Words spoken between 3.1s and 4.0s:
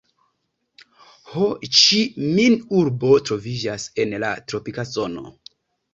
troviĝas